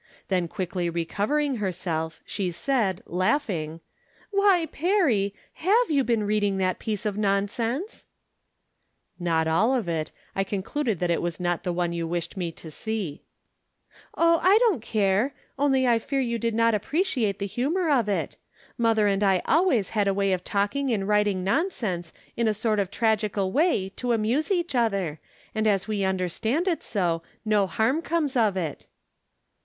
Then 0.29 0.47
quickly 0.47 0.89
recover 0.89 1.39
ing 1.39 1.57
herself, 1.57 2.21
she 2.25 2.49
said, 2.49 3.03
laughing:" 3.05 3.81
Why, 4.31 4.65
Perry! 4.65 5.35
Save 5.61 5.91
you 5.91 6.03
been 6.03 6.23
reading 6.23 6.57
that 6.57 6.79
piece 6.79 7.05
of 7.05 7.19
nonsense?"" 7.19 8.07
Not 9.19 9.47
all 9.47 9.75
of 9.75 9.87
it. 9.87 10.11
I 10.35 10.43
concluded 10.43 10.97
that 11.01 11.11
it 11.11 11.21
was 11.21 11.39
not 11.39 11.61
the 11.61 11.71
one 11.71 11.93
you 11.93 12.07
wished 12.07 12.35
me 12.35 12.51
to 12.51 12.71
see."" 12.71 13.21
Oh, 14.17 14.39
I 14.41 14.57
don't 14.57 14.81
care; 14.81 15.35
only 15.59 15.85
I 15.87 15.99
fear 15.99 16.19
you 16.19 16.39
did 16.39 16.55
not 16.55 16.73
ap 16.73 16.83
preciate 16.85 17.37
the 17.37 17.45
humor 17.45 17.87
of 17.87 18.09
it. 18.09 18.37
Mother 18.79 19.05
and 19.05 19.23
I 19.23 19.43
always 19.45 19.89
had 19.89 20.07
a 20.07 20.15
way 20.15 20.31
of 20.33 20.43
talking 20.43 20.89
and 20.91 21.07
writing 21.07 21.43
nonsense 21.43 22.11
in 22.35 22.47
a 22.47 22.55
sort 22.55 22.79
of 22.79 22.89
tragical 22.89 23.51
way 23.51 23.89
to 23.97 24.13
amuse 24.13 24.49
each 24.49 24.73
other, 24.73 25.19
and 25.53 25.67
as 25.67 25.87
we 25.87 26.03
understand 26.03 26.67
it 26.67 26.81
so, 26.81 27.21
no 27.45 27.67
harm 27.67 28.01
comes 28.01 28.35
of 28.35 28.57
it." 28.57 28.87